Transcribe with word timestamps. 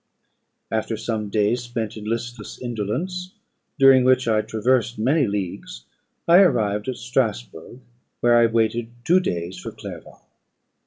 After 0.71 0.97
some 0.97 1.29
days 1.29 1.61
spent 1.61 1.95
in 1.95 2.05
listless 2.05 2.57
indolence, 2.59 3.35
during 3.77 4.03
which 4.03 4.27
I 4.27 4.41
traversed 4.41 4.97
many 4.97 5.27
leagues, 5.27 5.85
I 6.27 6.37
arrived 6.39 6.87
at 6.89 6.97
Strasburgh, 6.97 7.81
where 8.19 8.35
I 8.35 8.47
waited 8.47 8.89
two 9.05 9.19
days 9.19 9.59
for 9.59 9.69
Clerval. 9.71 10.19